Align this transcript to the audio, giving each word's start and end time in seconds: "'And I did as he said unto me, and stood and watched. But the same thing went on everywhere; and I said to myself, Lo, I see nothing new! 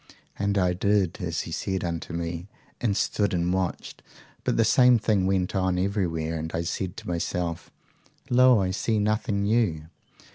"'And 0.39 0.57
I 0.57 0.73
did 0.73 1.19
as 1.21 1.41
he 1.41 1.51
said 1.51 1.83
unto 1.83 2.11
me, 2.11 2.47
and 2.79 2.97
stood 2.97 3.35
and 3.35 3.53
watched. 3.53 4.01
But 4.43 4.57
the 4.57 4.65
same 4.65 4.97
thing 4.97 5.27
went 5.27 5.55
on 5.55 5.77
everywhere; 5.77 6.39
and 6.39 6.51
I 6.55 6.63
said 6.63 6.97
to 6.97 7.07
myself, 7.07 7.69
Lo, 8.27 8.59
I 8.63 8.71
see 8.71 8.97
nothing 8.97 9.43
new! 9.43 9.89